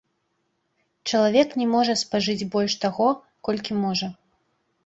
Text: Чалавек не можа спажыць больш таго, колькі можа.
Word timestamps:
Чалавек 1.11 1.49
не 1.63 1.67
можа 1.73 1.93
спажыць 2.03 2.47
больш 2.57 2.79
таго, 2.87 3.09
колькі 3.49 3.81
можа. 3.87 4.07